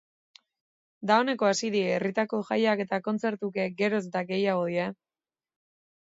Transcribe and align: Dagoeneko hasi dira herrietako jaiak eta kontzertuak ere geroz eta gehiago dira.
Dagoeneko 1.09 1.47
hasi 1.49 1.67
dira 1.75 1.91
herrietako 1.97 2.39
jaiak 2.47 2.81
eta 2.85 2.99
kontzertuak 3.07 3.59
ere 3.65 3.73
geroz 3.83 4.01
eta 4.09 4.23
gehiago 4.33 4.65
dira. 4.71 4.87